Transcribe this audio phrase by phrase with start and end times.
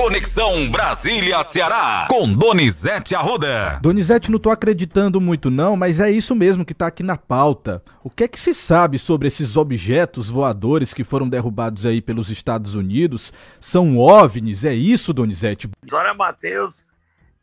[0.00, 3.78] Conexão Brasília-Ceará, com Donizete Arruda.
[3.82, 7.84] Donizete, não tô acreditando muito não, mas é isso mesmo que tá aqui na pauta.
[8.02, 12.30] O que é que se sabe sobre esses objetos voadores que foram derrubados aí pelos
[12.30, 13.30] Estados Unidos?
[13.60, 15.68] São OVNIs, é isso, Donizete?
[15.82, 16.82] Dora Matheus,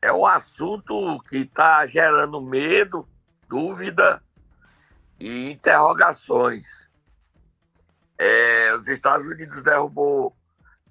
[0.01, 3.07] é um assunto que está gerando medo,
[3.47, 4.19] dúvida
[5.19, 6.65] e interrogações.
[8.17, 10.35] É, os Estados Unidos derrubou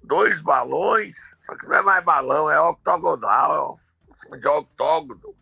[0.01, 1.17] dois balões,
[1.47, 3.79] só que não é mais balão, é octogonal,
[4.31, 5.33] é de octógono.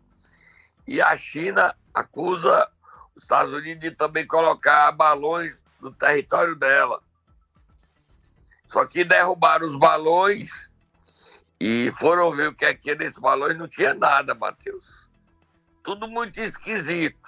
[0.86, 2.70] E a China acusa
[3.16, 7.02] os Estados Unidos de também colocar balões no território dela.
[8.68, 10.70] Só que derrubaram os balões
[11.58, 15.08] e foram ver o que é que nesse balões, não tinha nada, Matheus.
[15.82, 17.26] Tudo muito esquisito.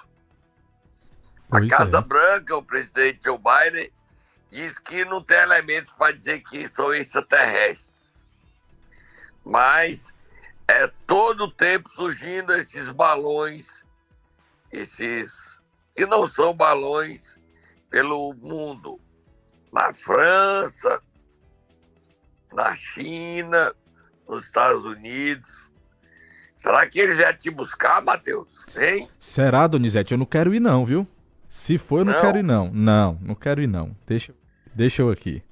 [1.50, 2.02] A Pois Casa é.
[2.02, 3.90] Branca, o presidente Joe Biden,
[4.50, 7.97] diz que não tem elementos para dizer que são extraterrestres.
[9.48, 10.12] Mas
[10.68, 13.82] é todo o tempo surgindo esses balões,
[14.70, 15.58] esses
[15.96, 17.40] que não são balões
[17.88, 19.00] pelo mundo.
[19.72, 21.00] Na França,
[22.52, 23.74] na China,
[24.28, 25.66] nos Estados Unidos.
[26.58, 28.66] Será que eles vão te buscar, Matheus?
[28.76, 29.08] Hein?
[29.18, 30.12] Será, Donizete?
[30.12, 31.06] Eu não quero ir não, viu?
[31.48, 32.20] Se for, eu não, Não?
[32.20, 32.70] quero ir não.
[32.70, 33.96] Não, não quero ir não.
[34.06, 34.34] Deixa,
[34.74, 35.42] deixa eu aqui.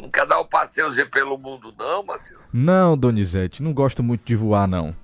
[0.00, 2.40] Não quer dar um passeiozinho pelo mundo, não, Matheus?
[2.52, 4.96] Não, Donizete, não gosto muito de voar não.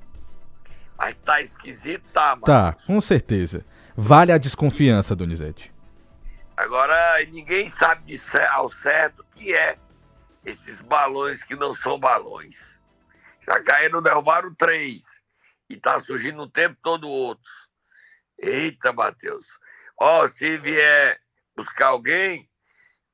[0.98, 2.44] Mas tá esquisito, tá, mano?
[2.46, 3.64] Tá, com certeza.
[3.96, 5.72] Vale a desconfiança, Donizete.
[6.56, 6.96] Agora,
[7.30, 9.76] ninguém sabe de cer- ao certo o que é
[10.44, 12.78] esses balões que não são balões.
[13.46, 15.04] Já caíram, derrubaram três.
[15.68, 17.68] E tá surgindo o tempo todo outros.
[18.38, 19.44] Eita, Matheus.
[20.00, 21.18] Ó, se vier
[21.56, 22.48] buscar alguém,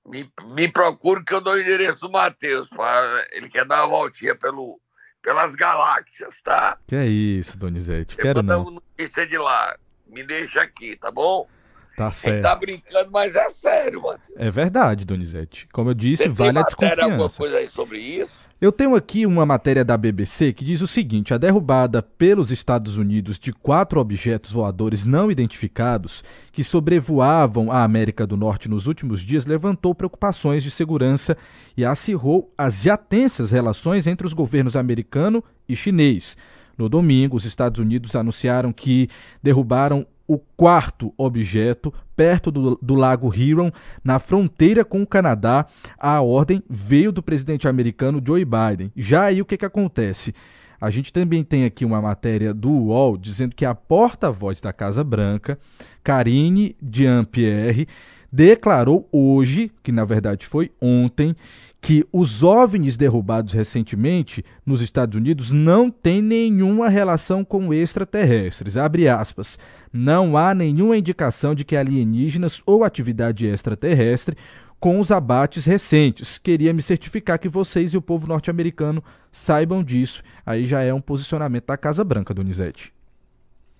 [0.06, 2.68] me, me procure que eu dou o endereço do Matheus.
[2.68, 4.80] pra- Ele quer dar uma voltinha pelo,
[5.22, 6.76] pelas galáxias, tá?
[6.86, 8.16] Que é isso, Donizete?
[8.18, 8.70] Eu Quero não.
[8.70, 9.76] notícia de lá.
[10.06, 11.48] Me deixa aqui, tá bom?
[11.96, 12.42] Tá Ele certo.
[12.42, 14.36] tá brincando, mas é sério, Matheus.
[14.38, 15.68] É verdade, Donizete.
[15.72, 17.36] Como eu disse, Você vale a tem alguma desconfiança.
[17.38, 18.44] coisa aí sobre isso?
[18.62, 22.96] Eu tenho aqui uma matéria da BBC que diz o seguinte: a derrubada pelos Estados
[22.96, 29.20] Unidos de quatro objetos voadores não identificados que sobrevoavam a América do Norte nos últimos
[29.20, 31.36] dias levantou preocupações de segurança
[31.76, 36.36] e acirrou as já tensas relações entre os governos americano e chinês.
[36.78, 39.08] No domingo, os Estados Unidos anunciaram que
[39.42, 43.70] derrubaram o quarto objeto perto do, do lago Huron,
[44.04, 45.66] na fronteira com o Canadá.
[45.98, 48.92] A ordem veio do presidente americano Joe Biden.
[48.96, 50.34] Já aí o que, que acontece?
[50.80, 55.04] A gente também tem aqui uma matéria do UOL dizendo que a porta-voz da Casa
[55.04, 55.58] Branca,
[56.02, 57.86] Karine Jean-Pierre,
[58.32, 61.36] declarou hoje, que na verdade foi ontem,
[61.82, 68.76] que os OVNIs derrubados recentemente nos Estados Unidos não têm nenhuma relação com extraterrestres.
[68.76, 69.58] Abre aspas.
[69.92, 74.36] Não há nenhuma indicação de que alienígenas ou atividade extraterrestre
[74.78, 76.38] com os abates recentes.
[76.38, 80.22] Queria me certificar que vocês e o povo norte-americano saibam disso.
[80.46, 82.94] Aí já é um posicionamento da Casa Branca, Donizete.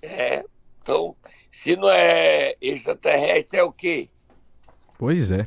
[0.02, 0.44] É.
[0.82, 1.14] Então,
[1.52, 4.08] se não é extraterrestre, é o quê?
[4.98, 5.46] Pois é.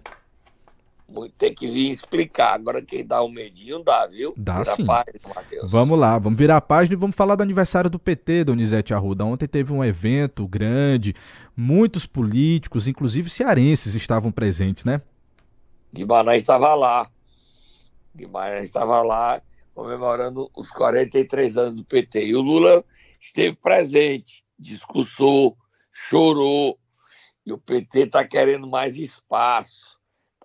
[1.38, 2.54] Tem que vir explicar.
[2.54, 4.34] Agora quem dá um medinho dá, viu?
[4.36, 4.86] Dá Vira sim.
[4.86, 5.20] página.
[5.64, 9.26] Vamos lá, vamos virar a página e vamos falar do aniversário do PT, Donizete Arruda.
[9.26, 11.16] Ontem teve um evento grande,
[11.56, 15.02] muitos políticos, inclusive cearenses, estavam presentes, né?
[15.94, 17.10] Guimarães estava lá.
[18.16, 19.42] Guimarães estava lá
[19.76, 22.26] comemorando os 43 anos do PT.
[22.26, 22.84] E o Lula
[23.22, 25.58] esteve presente, discursou,
[25.92, 26.80] chorou.
[27.46, 29.95] E o PT está querendo mais espaço,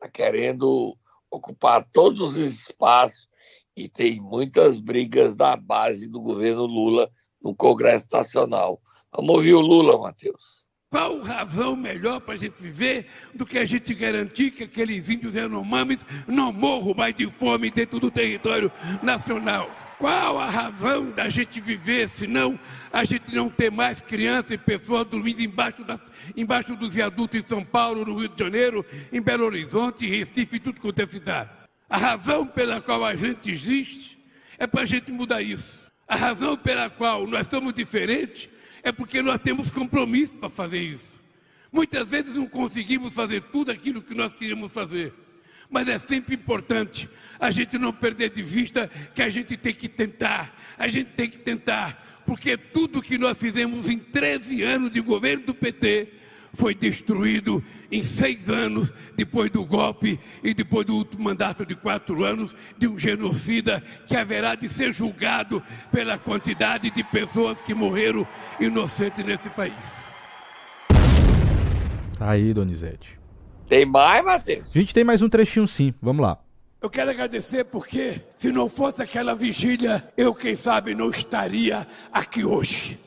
[0.01, 0.97] está querendo
[1.31, 3.29] ocupar todos os espaços.
[3.77, 8.81] E tem muitas brigas da base do governo Lula no Congresso Nacional.
[9.15, 10.65] Vamos ouvir o Lula, Matheus.
[10.91, 15.35] Qual razão melhor para a gente viver do que a gente garantir que aqueles índios
[15.35, 19.71] Yanomamis não morram mais de fome dentro do território nacional?
[20.01, 22.59] Qual a razão da gente viver se não
[22.91, 26.01] a gente não ter mais crianças e pessoas dormindo embaixo, da,
[26.35, 28.83] embaixo dos viadutos em São Paulo, no Rio de Janeiro,
[29.13, 31.51] em Belo Horizonte, em Recife e tudo quanto é cidade?
[31.87, 34.19] A razão pela qual a gente existe
[34.57, 35.79] é para a gente mudar isso.
[36.09, 38.49] A razão pela qual nós somos diferentes
[38.83, 41.21] é porque nós temos compromisso para fazer isso.
[41.71, 45.13] Muitas vezes não conseguimos fazer tudo aquilo que nós queríamos fazer.
[45.71, 47.09] Mas é sempre importante
[47.39, 51.31] a gente não perder de vista que a gente tem que tentar, a gente tem
[51.31, 56.09] que tentar, porque tudo que nós fizemos em 13 anos de governo do PT
[56.53, 57.63] foi destruído
[57.93, 62.89] em seis anos depois do golpe e depois do último mandato de quatro anos de
[62.89, 65.63] um genocida que haverá de ser julgado
[65.93, 68.27] pela quantidade de pessoas que morreram
[68.59, 69.75] inocentes nesse país.
[72.19, 73.20] Tá aí, Donizete.
[73.71, 74.65] Tem mais, Matheus?
[74.69, 76.37] A gente tem mais um trechinho sim, vamos lá.
[76.83, 82.45] Eu quero agradecer porque, se não fosse aquela vigília, eu, quem sabe, não estaria aqui
[82.45, 82.99] hoje.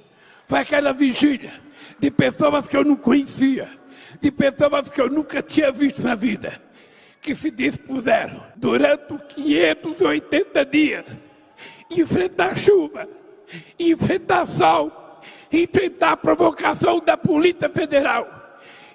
[0.48, 1.51] Foi aquela vigília
[2.00, 3.68] de pessoas que eu não conhecia,
[4.21, 6.54] de pessoas que eu nunca tinha visto na vida,
[7.21, 11.06] que se dispuseram durante 580 dias
[11.89, 13.06] enfrentar chuva,
[13.77, 15.19] enfrentar sol,
[15.51, 18.42] enfrentar a provocação da Polícia Federal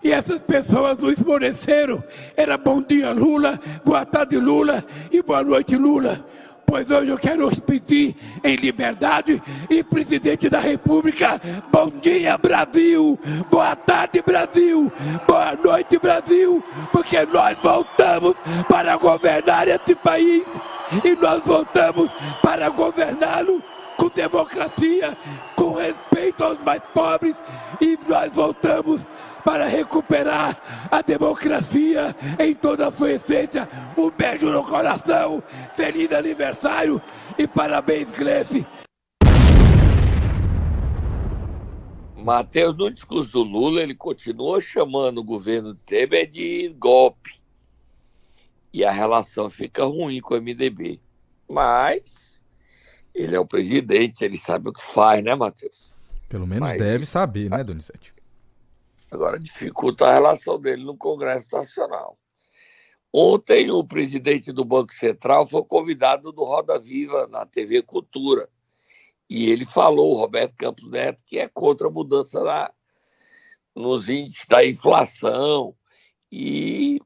[0.03, 2.03] e essas pessoas não esmoreceram.
[2.37, 6.25] Era bom dia, Lula, boa tarde, Lula, e boa noite, Lula.
[6.69, 8.15] Pois hoje eu quero pedir
[8.45, 9.43] em liberdade.
[9.71, 11.41] E presidente da República,
[11.73, 13.19] bom dia Brasil,
[13.51, 14.93] boa tarde Brasil,
[15.27, 16.63] boa noite Brasil,
[16.93, 18.35] porque nós voltamos
[18.69, 20.45] para governar esse país.
[21.03, 22.11] E nós voltamos
[22.43, 23.63] para governá-lo
[23.97, 25.17] com democracia,
[25.57, 27.37] com respeito aos mais pobres.
[27.81, 29.07] E nós voltamos
[29.49, 30.61] para recuperar
[30.91, 33.67] a democracia em toda a sua essência.
[33.97, 35.43] Um beijo no coração,
[35.75, 37.01] feliz aniversário
[37.39, 38.67] e parabéns, Gleice.
[42.15, 47.41] Matheus, no discurso do Lula, ele continuou chamando o governo Temer de golpe.
[48.71, 51.01] E a relação fica ruim com o MDB.
[51.49, 52.39] Mas
[53.15, 55.91] ele é o presidente, ele sabe o que faz, né, Matheus?
[56.29, 58.18] Pelo menos Mas deve saber, né, Donizete?
[59.11, 62.19] Agora dificulta a relação dele no Congresso Nacional.
[63.13, 68.49] Ontem, o presidente do Banco Central foi convidado do Roda Viva na TV Cultura.
[69.31, 72.71] E ele falou, Roberto Campos Neto, que é contra a mudança na,
[73.75, 75.75] nos índices da inflação.
[76.31, 77.01] E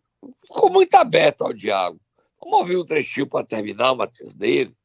[0.44, 2.00] ficou muito aberto ao diálogo.
[2.40, 4.76] Vamos ouvir um trechinho para terminar, Matheus, dele.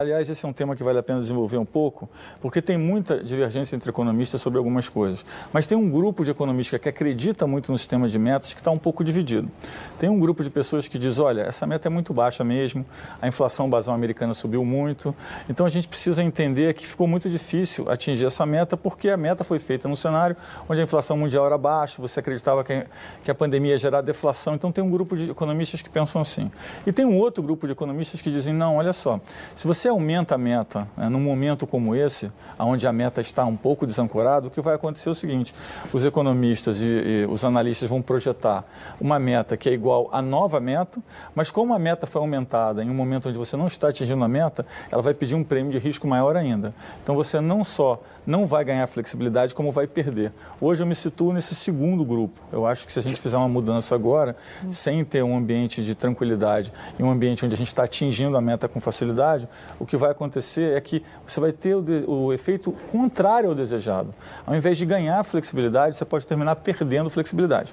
[0.00, 2.08] Aliás, esse é um tema que vale a pena desenvolver um pouco,
[2.40, 5.24] porque tem muita divergência entre economistas sobre algumas coisas.
[5.52, 8.70] Mas tem um grupo de economistas que acredita muito no sistema de metas que está
[8.70, 9.50] um pouco dividido.
[9.98, 12.86] Tem um grupo de pessoas que diz, olha, essa meta é muito baixa mesmo,
[13.20, 15.12] a inflação basal americana subiu muito,
[15.50, 19.42] então a gente precisa entender que ficou muito difícil atingir essa meta, porque a meta
[19.42, 20.36] foi feita num cenário
[20.68, 22.86] onde a inflação mundial era baixa, você acreditava que,
[23.28, 26.52] a pandemia ia gerar deflação, então tem um grupo de economistas que pensam assim.
[26.86, 29.20] E tem um outro grupo de economistas que dizem, não, olha só,
[29.56, 33.44] se você você aumenta a meta né, num momento como esse, onde a meta está
[33.44, 35.54] um pouco desancorada, o que vai acontecer é o seguinte:
[35.92, 38.64] os economistas e, e, os analistas vão projetar
[39.00, 41.00] uma meta que é igual à nova meta,
[41.34, 44.28] mas como a meta foi aumentada em um momento onde você não está atingindo a
[44.28, 46.74] meta, ela vai pedir um prêmio de risco maior ainda.
[47.02, 50.30] Então você não só não vai ganhar flexibilidade, como vai perder.
[50.60, 52.38] Hoje eu me situo nesse segundo grupo.
[52.52, 54.36] Eu acho que se a gente fizer uma mudança agora,
[54.70, 58.40] sem ter um ambiente de tranquilidade e um ambiente onde a gente está atingindo a
[58.42, 59.48] meta com facilidade,
[59.78, 63.54] o que vai acontecer é que você vai ter o, de, o efeito contrário ao
[63.54, 64.14] desejado.
[64.44, 67.72] Ao invés de ganhar flexibilidade, você pode terminar perdendo flexibilidade.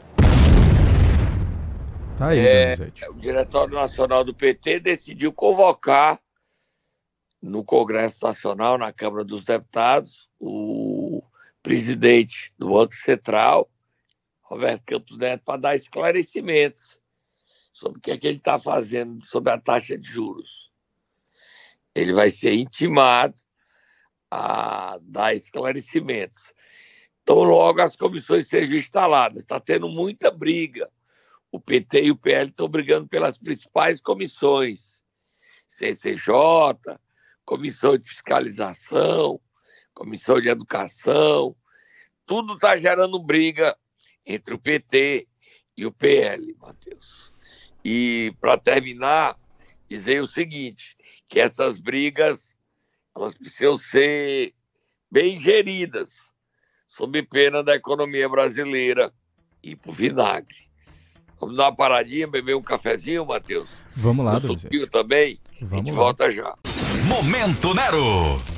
[2.17, 2.77] Tá aí, é,
[3.09, 6.19] o Diretório Nacional do PT decidiu convocar
[7.41, 11.21] no Congresso Nacional, na Câmara dos Deputados, o
[11.61, 13.69] presidente do Banco Central,
[14.41, 16.99] Roberto Campos Neto, para dar esclarecimentos
[17.73, 20.65] sobre o que, é que ele está fazendo sobre a taxa de juros
[21.95, 23.35] ele vai ser intimado
[24.29, 26.53] a dar esclarecimentos.
[27.23, 29.39] Então, logo as comissões sejam instaladas.
[29.39, 30.91] Está tendo muita briga.
[31.51, 35.01] O PT e o PL estão brigando pelas principais comissões:
[35.69, 36.29] CCJ,
[37.45, 39.39] Comissão de Fiscalização,
[39.93, 41.55] Comissão de Educação.
[42.25, 43.77] Tudo está gerando briga
[44.25, 45.27] entre o PT
[45.77, 47.31] e o PL, Matheus.
[47.83, 49.37] E, para terminar,
[49.89, 50.95] dizer o seguinte:
[51.27, 52.55] que essas brigas
[53.39, 54.53] precisam ser
[55.11, 56.17] bem geridas,
[56.87, 59.13] sob pena da economia brasileira
[59.63, 60.65] ir para o vinagre.
[61.39, 63.69] Vamos dar uma paradinha, beber um cafezinho, Matheus?
[63.95, 64.87] Vamos lá, Donizete.
[64.87, 65.39] também.
[65.59, 65.97] Vamos a gente lá.
[65.97, 66.55] volta já.
[67.07, 68.54] Momento Nero.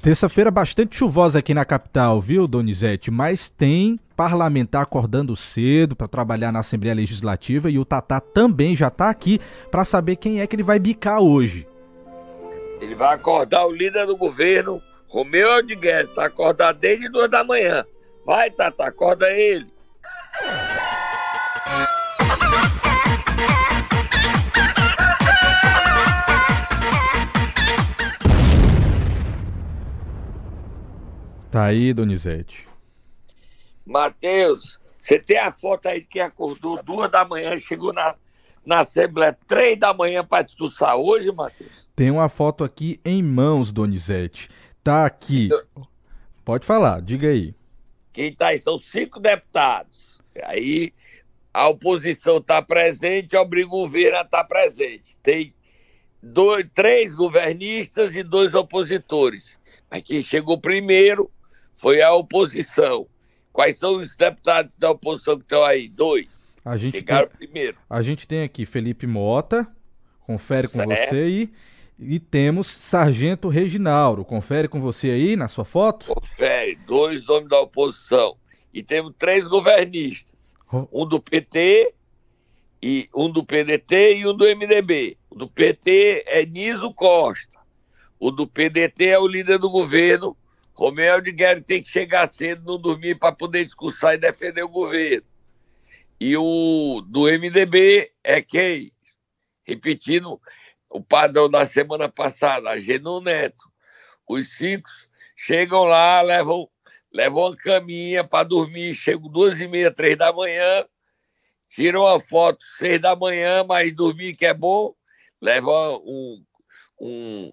[0.00, 3.10] Terça-feira bastante chuvosa aqui na capital, viu, Donizete?
[3.10, 8.88] Mas tem parlamentar acordando cedo para trabalhar na Assembleia Legislativa e o Tatá também já
[8.88, 9.40] está aqui
[9.70, 11.66] para saber quem é que ele vai bicar hoje.
[12.80, 17.84] Ele vai acordar o líder do governo, Romeu Aldigueri, tá acordado desde duas da manhã.
[18.24, 19.66] Vai, Tata, acorda ele.
[31.50, 32.68] Tá aí, Donizete.
[33.84, 38.14] Matheus, Você tem a foto aí de quem acordou duas da manhã, chegou na,
[38.66, 41.70] na Assembleia três da manhã para discursar hoje, Matheus?
[41.96, 44.50] Tem uma foto aqui em mãos, Donizete.
[44.84, 45.48] Tá aqui.
[46.44, 47.54] Pode falar, diga aí.
[48.12, 50.20] Quem tá aí são cinco deputados.
[50.44, 50.92] Aí
[51.54, 55.16] a oposição está presente, obriga o governo a estar tá presente.
[55.18, 55.54] Tem
[56.22, 59.58] dois, três governistas e dois opositores.
[59.90, 61.30] Mas quem chegou primeiro
[61.78, 63.06] foi a oposição.
[63.52, 65.88] Quais são os deputados da oposição que estão aí?
[65.88, 66.56] Dois.
[66.64, 67.78] A gente Chegaram tem, primeiro.
[67.88, 69.66] A gente tem aqui Felipe Mota,
[70.20, 71.10] confere com certo.
[71.10, 71.52] você aí.
[71.98, 74.24] E temos Sargento Reginaldo.
[74.24, 76.14] Confere com você aí na sua foto?
[76.14, 78.36] Confere, dois nomes da oposição.
[78.72, 80.54] E temos três governistas.
[80.92, 81.92] Um do PT,
[82.82, 85.16] e um do PDT e um do MDB.
[85.30, 87.58] O do PT é Niso Costa.
[88.18, 90.36] O do PDT é o líder do governo,
[90.78, 94.68] Romeu de Guerra tem que chegar cedo, não dormir para poder discursar e defender o
[94.68, 95.26] governo.
[96.20, 98.92] E o do MDB é quem?
[99.64, 100.40] Repetindo
[100.88, 103.68] o padrão da semana passada, Genu Neto.
[104.28, 104.88] Os cinco
[105.36, 106.70] chegam lá, levam,
[107.12, 110.86] levam uma caminha para dormir, chegam duas e meia, três da manhã,
[111.68, 114.94] tiram uma foto seis da manhã, mas dormir que é bom,
[115.40, 116.44] leva um,
[117.00, 117.52] um,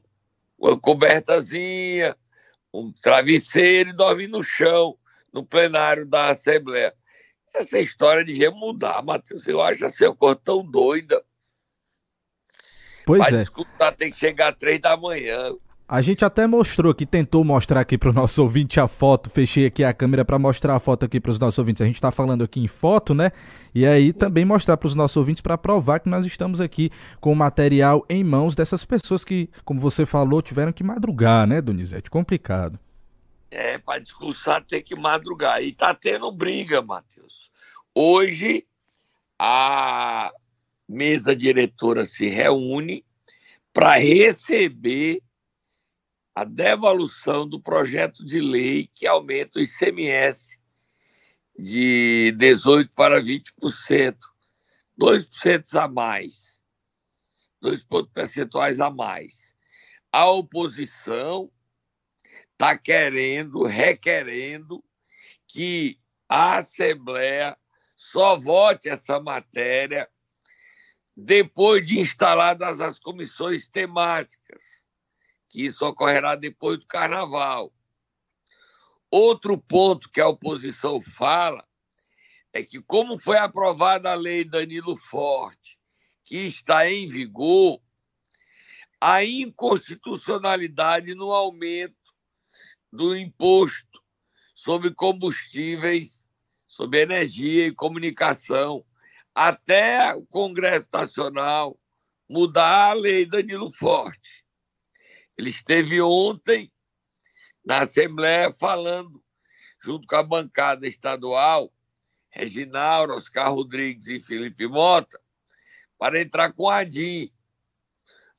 [0.60, 2.16] uma cobertazinha,
[2.80, 4.98] um travesseiro e dorme no chão,
[5.32, 6.94] no plenário da Assembleia.
[7.54, 9.48] Essa história devia mudar, Matheus.
[9.48, 11.24] Eu acho assim, uma coisa tão doida.
[13.06, 13.38] Pois Vai é.
[13.38, 15.56] discutir, tem que chegar às três da manhã.
[15.88, 19.68] A gente até mostrou aqui, tentou mostrar aqui para o nosso ouvinte a foto, fechei
[19.68, 21.80] aqui a câmera para mostrar a foto aqui para os nossos ouvintes.
[21.80, 23.32] A gente está falando aqui em foto, né?
[23.74, 26.90] E aí também mostrar para os nossos ouvintes para provar que nós estamos aqui
[27.22, 31.62] com o material em mãos dessas pessoas que, como você falou, tiveram que madrugar, né,
[31.62, 32.10] Donizete?
[32.10, 32.80] Complicado.
[33.52, 35.62] É, para discursar tem que madrugar.
[35.62, 37.52] E tá tendo briga, Matheus.
[37.94, 38.66] Hoje
[39.38, 40.32] a
[40.90, 43.06] mesa diretora se reúne
[43.72, 45.22] para receber
[46.36, 50.60] a devolução do projeto de lei que aumenta o ICMS
[51.58, 54.18] de 18% para 20%,
[55.00, 56.62] 2% a mais,
[57.62, 59.56] dois pontos percentuais a mais.
[60.12, 61.50] A oposição
[62.52, 64.84] está querendo, requerendo
[65.48, 67.58] que a Assembleia
[67.96, 70.10] só vote essa matéria
[71.16, 74.85] depois de instaladas as comissões temáticas
[75.56, 77.74] que isso ocorrerá depois do carnaval.
[79.10, 81.66] Outro ponto que a oposição fala
[82.52, 85.80] é que, como foi aprovada a lei Danilo Forte,
[86.26, 87.82] que está em vigor,
[89.00, 91.96] a inconstitucionalidade no aumento
[92.92, 94.04] do imposto
[94.54, 96.26] sobre combustíveis,
[96.68, 98.86] sobre energia e comunicação,
[99.34, 101.80] até o Congresso Nacional
[102.28, 104.45] mudar a lei Danilo Forte.
[105.38, 106.72] Ele esteve ontem
[107.66, 109.24] na Assembleia falando,
[109.82, 111.74] junto com a bancada estadual,
[112.30, 115.20] Reginaldo, Oscar Rodrigues e Felipe Mota,
[115.98, 117.32] para entrar com a ADIM,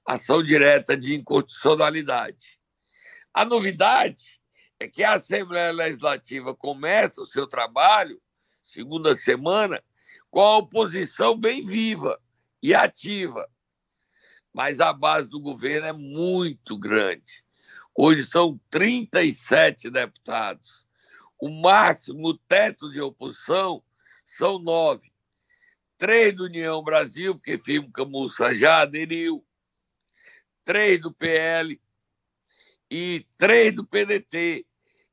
[0.05, 2.59] ação direta de inconstitucionalidade.
[3.33, 4.41] A novidade
[4.79, 8.21] é que a Assembleia Legislativa começa o seu trabalho,
[8.63, 9.83] segunda semana,
[10.31, 12.21] com a oposição bem viva
[12.63, 13.49] e ativa
[14.57, 17.45] mas a base do governo é muito grande.
[17.95, 20.87] Hoje são 37 deputados.
[21.39, 23.85] O máximo, o teto de oposição,
[24.25, 25.13] são nove.
[25.99, 29.45] Três do União Brasil, porque Firmo Camussa já aderiu.
[30.65, 31.79] Três do PL
[32.91, 34.65] e três do PDT,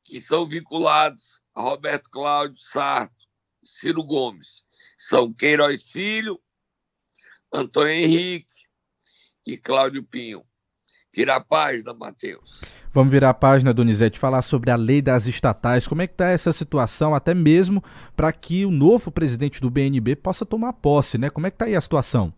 [0.06, 3.28] que são vinculados a Roberto Cláudio Sarto,
[3.62, 4.64] Ciro Gomes.
[4.98, 6.42] São Queiroz Filho,
[7.52, 8.64] Antônio Henrique,
[9.46, 10.44] e Cláudio Pinho.
[11.16, 12.62] Virar a página, Matheus.
[12.92, 15.88] Vamos virar a página, Donizete, falar sobre a lei das estatais.
[15.88, 17.84] Como é que está essa situação, até mesmo
[18.16, 21.30] para que o novo presidente do BNB possa tomar posse, né?
[21.30, 22.34] Como é que está aí a situação?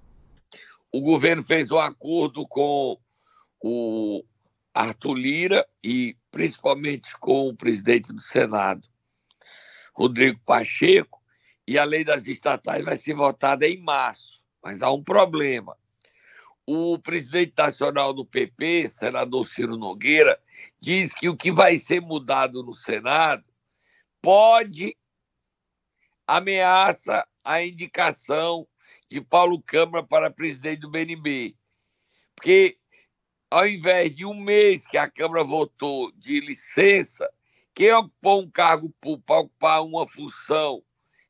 [0.92, 2.98] O governo fez um acordo com
[3.62, 4.24] o
[4.74, 8.88] Arthur Lira e principalmente com o presidente do Senado,
[9.94, 11.22] Rodrigo Pacheco,
[11.66, 14.42] e a lei das estatais vai ser votada em março.
[14.62, 15.76] Mas há um problema
[16.66, 20.40] o presidente nacional do PP, senador Ciro Nogueira,
[20.80, 23.44] diz que o que vai ser mudado no Senado
[24.22, 24.98] pode
[26.26, 28.68] ameaça a indicação
[29.10, 31.56] de Paulo Câmara para presidente do BNB.
[32.36, 32.78] Porque
[33.50, 37.30] ao invés de um mês que a Câmara votou de licença,
[37.74, 40.84] quem ocupou um cargo para ocupar uma função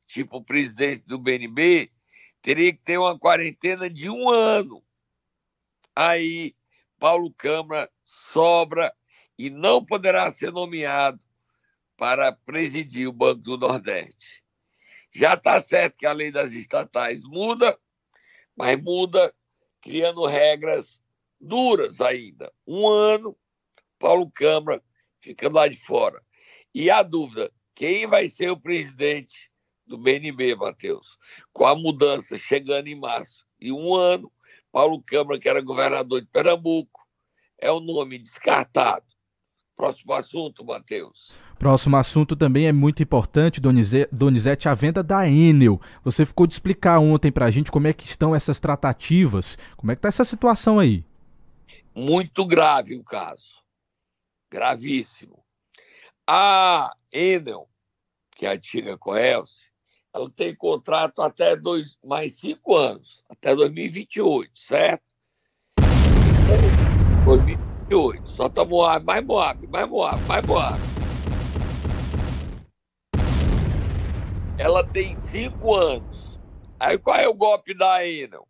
[0.06, 1.90] tipo presidente do BNB,
[2.40, 4.82] teria que ter uma quarentena de um ano.
[5.96, 6.54] Aí,
[6.98, 8.94] Paulo Câmara sobra
[9.38, 11.24] e não poderá ser nomeado
[11.96, 14.44] para presidir o Banco do Nordeste.
[15.10, 17.78] Já está certo que a lei das estatais muda,
[18.54, 19.34] mas muda
[19.80, 21.00] criando regras
[21.40, 22.52] duras ainda.
[22.66, 23.34] Um ano,
[23.98, 24.82] Paulo Câmara
[25.18, 26.20] ficando lá de fora.
[26.74, 29.50] E a dúvida: quem vai ser o presidente
[29.86, 31.16] do BNB, Matheus?
[31.54, 34.30] Com a mudança chegando em março e um ano,
[34.72, 37.00] Paulo Câmara, que era governador de Pernambuco,
[37.58, 39.04] é o nome descartado.
[39.76, 41.32] Próximo assunto, Matheus.
[41.58, 45.80] Próximo assunto também é muito importante, Donizete, a venda da Enel.
[46.02, 49.58] Você ficou de explicar ontem para a gente como é que estão essas tratativas.
[49.76, 51.04] Como é que está essa situação aí?
[51.94, 53.56] Muito grave o caso
[54.50, 55.44] gravíssimo.
[56.26, 57.68] A Enel,
[58.34, 59.70] que é a antiga Coelce,
[60.16, 65.02] ela tem contrato até dois, mais cinco anos, até 2028, certo?
[67.26, 68.26] 2028.
[68.30, 70.80] Só tá Moab, mais Moab, mais Moab, mais Moab.
[74.56, 76.40] Ela tem cinco anos.
[76.80, 78.48] Aí qual é o golpe da Enel?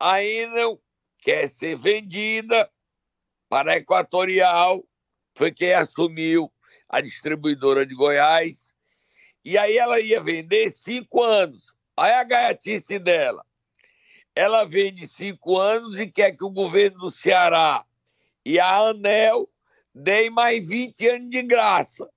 [0.00, 0.82] A Enel
[1.18, 2.68] quer ser vendida
[3.48, 4.84] para a Equatorial
[5.36, 6.52] foi quem assumiu
[6.88, 8.71] a distribuidora de Goiás.
[9.44, 11.76] E aí ela ia vender cinco anos.
[11.96, 13.44] Aí a gaiatice dela.
[14.34, 17.84] Ela vende cinco anos e quer que o governo do Ceará
[18.44, 19.48] e a ANEL
[19.94, 22.08] deem mais 20 anos de graça.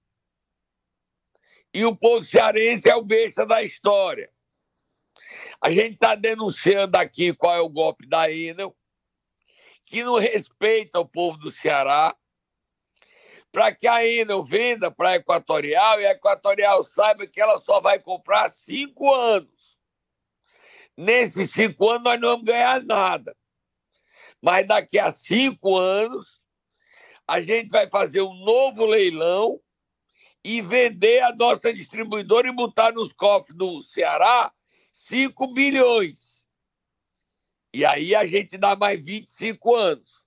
[1.74, 4.32] E o povo cearense é o besta da história.
[5.60, 8.75] A gente está denunciando aqui qual é o golpe da Enel,
[9.86, 12.15] que não respeita o povo do Ceará,
[13.55, 17.79] para que a Enel venda para a Equatorial e a Equatorial saiba que ela só
[17.79, 19.77] vai comprar cinco anos.
[20.97, 23.33] Nesses cinco anos nós não vamos ganhar nada.
[24.41, 26.38] Mas daqui a cinco anos
[27.25, 29.57] a gente vai fazer um novo leilão
[30.43, 34.51] e vender a nossa distribuidora e botar nos cofres do Ceará
[34.91, 36.43] 5 bilhões.
[37.73, 40.21] E aí a gente dá mais 25 anos.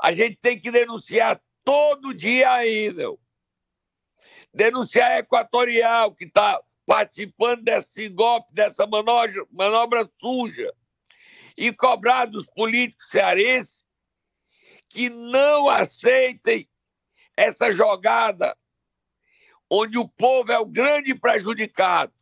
[0.00, 1.38] A gente tem que denunciar
[1.70, 3.04] todo dia ainda.
[4.52, 10.74] Denunciar a Equatorial, que está participando desse golpe, dessa manobra, manobra suja,
[11.56, 13.84] e cobrar dos políticos cearenses
[14.88, 16.68] que não aceitem
[17.36, 18.56] essa jogada
[19.70, 22.12] onde o povo é o grande prejudicado.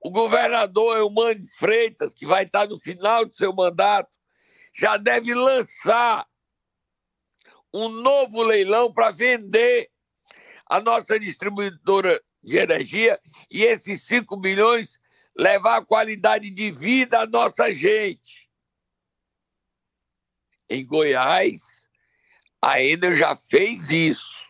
[0.00, 4.10] O governador Eumano Freitas, que vai estar no final do seu mandato,
[4.74, 6.26] já deve lançar
[7.72, 9.90] um novo leilão para vender
[10.66, 15.00] a nossa distribuidora de energia e esses 5 milhões
[15.36, 18.50] levar a qualidade de vida à nossa gente.
[20.68, 21.82] Em Goiás,
[22.60, 24.46] a Enel já fez isso.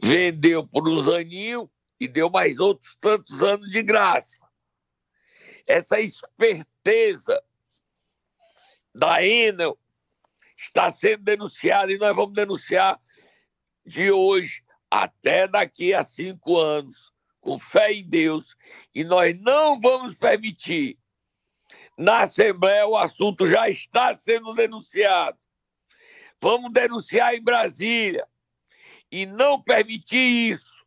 [0.00, 1.68] Vendeu por uns aninhos
[2.00, 4.40] e deu mais outros tantos anos de graça.
[5.66, 7.42] Essa esperteza
[8.94, 9.78] da Enel
[10.58, 13.00] está sendo denunciado e nós vamos denunciar
[13.86, 18.56] de hoje até daqui a cinco anos, com fé em Deus,
[18.92, 20.98] e nós não vamos permitir.
[21.96, 25.38] Na Assembleia, o assunto já está sendo denunciado.
[26.40, 28.26] Vamos denunciar em Brasília
[29.10, 30.84] e não permitir isso.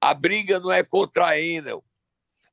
[0.00, 1.84] A briga não é contra a Enel,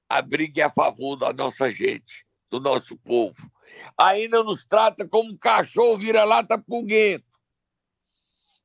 [0.09, 3.51] a briga é a favor da nossa gente, do nosso povo
[3.97, 7.25] ainda nos trata como um cachorro vira-lata pulguento.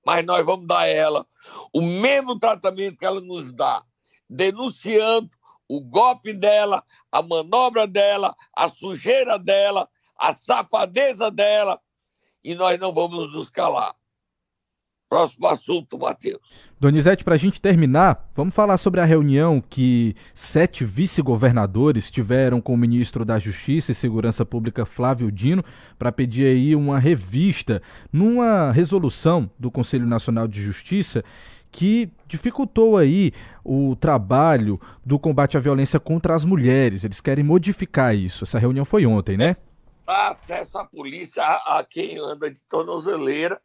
[0.04, 1.26] Mas nós vamos dar a ela
[1.72, 3.82] o mesmo tratamento que ela nos dá,
[4.28, 5.30] denunciando
[5.68, 11.80] o golpe dela, a manobra dela, a sujeira dela, a safadeza dela,
[12.42, 13.94] e nós não vamos nos calar.
[15.10, 16.40] Próximo assunto, Matheus.
[16.78, 22.72] Donizete, para a gente terminar, vamos falar sobre a reunião que sete vice-governadores tiveram com
[22.72, 25.64] o ministro da Justiça e Segurança Pública, Flávio Dino,
[25.98, 31.24] para pedir aí uma revista numa resolução do Conselho Nacional de Justiça
[31.72, 33.32] que dificultou aí
[33.64, 37.02] o trabalho do combate à violência contra as mulheres.
[37.02, 38.44] Eles querem modificar isso.
[38.44, 39.56] Essa reunião foi ontem, né?
[40.06, 43.60] Acesso à polícia a quem anda de tornozeleira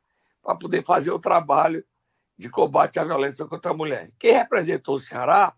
[0.45, 1.83] para poder fazer o trabalho
[2.37, 4.11] de combate à violência contra a mulher.
[4.19, 5.55] Quem representou o Ceará,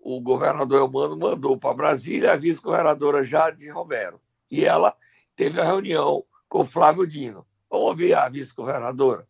[0.00, 4.18] o governador Elmano mandou para Brasília a vice-governadora Jade Romero.
[4.50, 4.96] E ela
[5.36, 7.46] teve a reunião com o Flávio Dino.
[7.70, 9.28] Vamos ouvir a vice-governadora.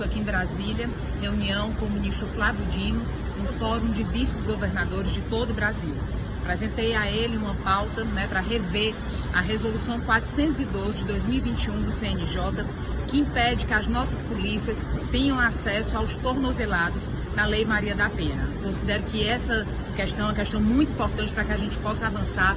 [0.00, 0.88] Aqui em Brasília,
[1.20, 3.02] reunião com o ministro Flávio Dino,
[3.38, 5.94] um fórum de vice-governadores de todo o Brasil.
[6.42, 8.94] Apresentei a ele uma pauta né, para rever
[9.32, 12.64] a Resolução 412 de 2021 do CNJ,
[13.06, 18.48] que impede que as nossas polícias tenham acesso aos tornozelados na Lei Maria da Penha.
[18.62, 22.56] Considero que essa questão é uma questão muito importante para que a gente possa avançar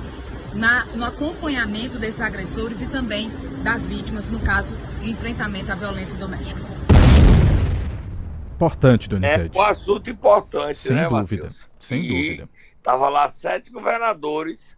[0.53, 3.31] na, no acompanhamento desses agressores e também
[3.63, 6.61] das vítimas no caso de enfrentamento à violência doméstica.
[8.55, 9.57] Importante, Donizete.
[9.57, 11.69] É um assunto importante, Sem né, dúvida, Matheus?
[11.79, 12.49] sem E dúvida.
[12.83, 14.77] Tava lá sete governadores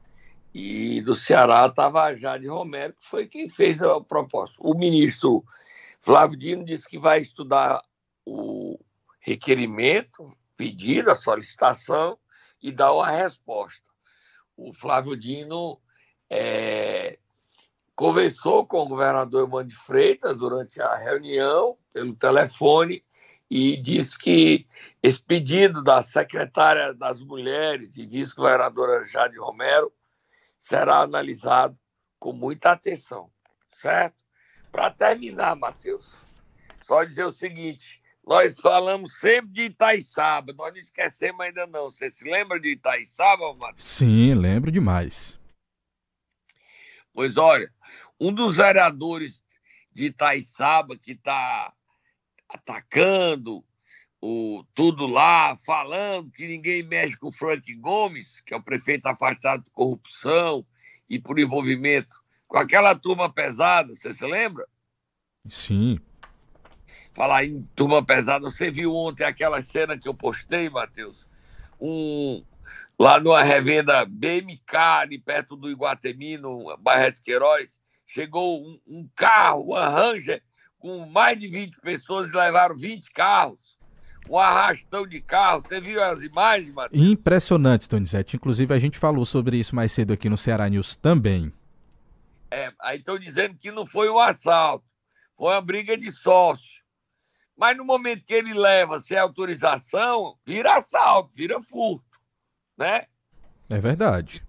[0.54, 4.56] e do Ceará estava Jade Romero, que foi quem fez a proposta.
[4.60, 5.44] O ministro
[6.00, 7.84] Flávio Dino disse que vai estudar
[8.26, 8.80] o
[9.20, 12.18] requerimento, pedido, a solicitação
[12.62, 13.90] e dar uma resposta.
[14.56, 15.82] O Flávio Dino
[16.30, 17.20] é,
[17.96, 23.04] conversou com o governador Emmanuel de Freitas durante a reunião, pelo telefone,
[23.50, 24.68] e disse que
[25.02, 29.94] esse pedido da secretária das Mulheres e vice-governadora Jade Romero
[30.58, 31.78] será analisado
[32.20, 33.30] com muita atenção,
[33.72, 34.24] certo?
[34.72, 36.26] Para terminar, Matheus,
[36.82, 41.92] só dizer o seguinte: nós falamos sempre de Itaiçaba, nós não esquecemos ainda não.
[41.92, 43.84] Você se lembra de Itaiçaba, Matheus?
[43.84, 45.40] Sim, lembro demais.
[47.14, 47.72] Pois olha,
[48.20, 49.44] um dos vereadores
[49.94, 51.72] de Itaiçaba que está
[52.56, 53.64] atacando
[54.22, 59.06] o tudo lá, falando que ninguém mexe com o Frank Gomes, que é o prefeito
[59.06, 60.66] afastado por corrupção
[61.10, 62.14] e por envolvimento
[62.48, 64.68] com aquela turma pesada, você se lembra?
[65.50, 66.00] Sim.
[67.14, 71.30] Falar em turma pesada, você viu ontem aquela cena que eu postei, Matheus?
[71.80, 72.44] Um,
[73.00, 79.72] lá numa revenda BMK, ali perto do Iguatemi, no Barreto Queiroz, chegou um, um carro,
[79.72, 80.42] uma Ranger,
[80.80, 83.76] com mais de 20 pessoas e levaram 20 carros.
[84.30, 85.62] Um arrastão de carro.
[85.62, 87.04] Você viu as imagens, Matheus?
[87.04, 88.36] Impressionante, Donizete.
[88.36, 91.54] Inclusive, a gente falou sobre isso mais cedo aqui no Ceará News também.
[92.50, 94.86] É, aí estão dizendo que não foi um assalto,
[95.38, 96.84] foi uma briga de sócio.
[97.58, 102.20] Mas no momento que ele leva sem autorização, vira assalto, vira furto,
[102.78, 103.08] né?
[103.70, 104.44] É verdade.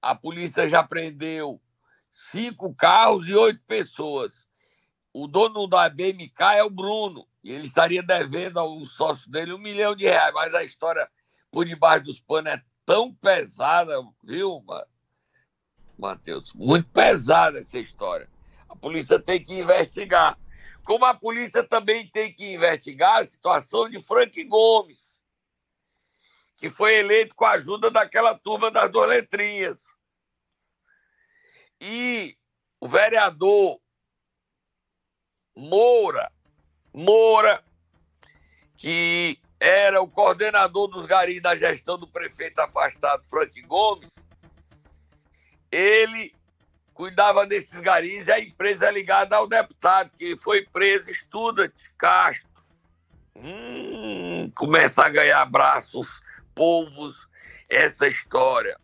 [0.00, 1.60] A polícia já prendeu
[2.10, 4.46] cinco carros e oito pessoas.
[5.12, 9.58] O dono da BMK é o Bruno, e ele estaria devendo ao sócio dele um
[9.58, 10.32] milhão de reais.
[10.32, 11.08] Mas a história
[11.50, 13.94] por debaixo dos panos é tão pesada,
[14.24, 14.64] viu,
[15.98, 16.52] Matheus?
[16.54, 18.28] Muito pesada essa história.
[18.68, 20.38] A polícia tem que investigar.
[20.82, 25.20] Como a polícia também tem que investigar a situação de Frank Gomes,
[26.56, 29.86] que foi eleito com a ajuda daquela turma das duas letrinhas.
[31.80, 32.36] E
[32.80, 33.81] o vereador
[35.54, 36.30] Moura,
[36.92, 37.62] Moura,
[38.76, 44.24] que era o coordenador dos garis da gestão do prefeito afastado Frank Gomes,
[45.70, 46.34] ele
[46.92, 52.50] cuidava desses garis e a empresa é ligada ao deputado, que foi preso, estuda Castro.
[53.34, 56.20] Hum, começa a ganhar braços,
[56.54, 57.28] povos,
[57.68, 58.78] essa história.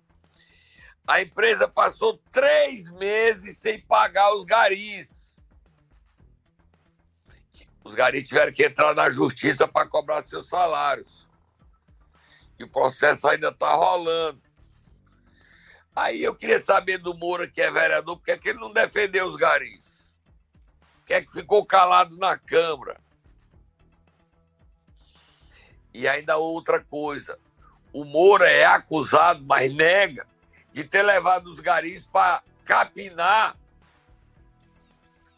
[1.07, 5.28] A empresa passou três meses sem pagar os garis.
[7.89, 11.27] Os garis tiveram que entrar na justiça para cobrar seus salários.
[12.59, 14.43] E o processo ainda está rolando.
[15.97, 18.75] Aí eu queria saber do Moura, que é vereador, por que, é que ele não
[18.75, 20.07] defendeu os garis?
[20.99, 23.01] Por que é que ficou calado na Câmara?
[25.95, 27.39] E ainda outra coisa.
[27.91, 30.27] O Moura é acusado, mas nega,
[30.75, 33.57] de ter levado os garis para capinar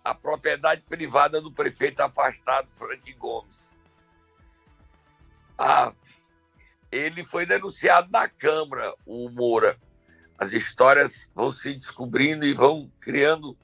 [0.04, 3.72] a propriedade privada do prefeito afastado, Frank Gomes.
[5.58, 5.92] Ah,
[6.90, 9.78] ele foi denunciado na Câmara, o Moura.
[10.38, 13.56] As histórias vão se descobrindo e vão criando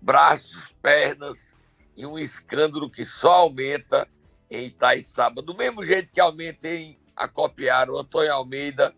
[0.00, 1.52] braços, pernas
[1.96, 4.08] e um escândalo que só aumenta
[4.50, 5.42] em Itaiçaba.
[5.42, 8.94] Do mesmo jeito que aumenta em Acopiar, o Antônio Almeida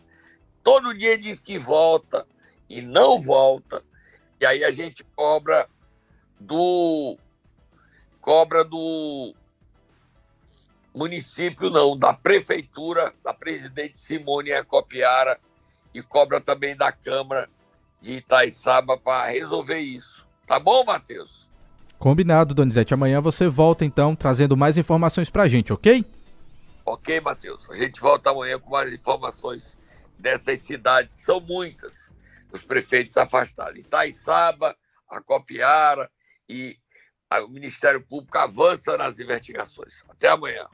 [0.62, 2.26] todo dia diz que volta
[2.68, 3.82] e não volta.
[4.40, 5.68] E aí a gente cobra
[6.40, 7.18] do
[8.20, 9.34] cobra do
[10.94, 15.38] município não, da prefeitura, da presidente Simone Acopiara
[15.94, 17.48] e cobra também da Câmara
[18.00, 20.26] de Itaiçaba para resolver isso.
[20.46, 21.48] Tá bom, Matheus?
[21.98, 22.94] Combinado, Donizete.
[22.94, 26.04] Amanhã você volta então trazendo mais informações pra gente, ok?
[26.84, 27.68] Ok, Matheus.
[27.70, 29.76] A gente volta amanhã com mais informações
[30.18, 31.18] dessas cidades.
[31.18, 32.12] São muitas
[32.52, 33.78] os prefeitos afastados.
[33.78, 34.76] Itaiçaba,
[35.08, 36.10] Acopiara
[36.48, 36.78] e
[37.44, 40.02] o Ministério Público avança nas investigações.
[40.08, 40.66] Até amanhã.